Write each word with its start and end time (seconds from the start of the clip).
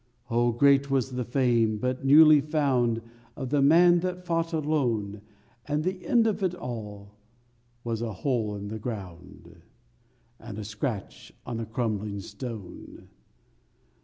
_Oh, 0.31 0.51
great 0.57 0.89
was 0.89 1.11
the 1.11 1.23
fame 1.23 1.77
but 1.77 2.03
newly 2.03 2.41
found 2.41 3.03
Of 3.35 3.51
the 3.51 3.61
man 3.61 3.99
that 3.99 4.25
fought 4.25 4.51
alone! 4.51 5.21
And 5.67 5.83
the 5.83 6.03
end 6.07 6.25
of 6.25 6.41
it 6.41 6.55
all 6.55 7.19
was 7.83 8.01
a 8.01 8.11
hole 8.11 8.55
in 8.55 8.69
the 8.69 8.79
ground 8.79 9.61
And 10.39 10.57
a 10.57 10.63
scratch 10.65 11.31
on 11.45 11.59
a 11.59 11.67
crumbling 11.67 12.19
stone. 12.19 13.09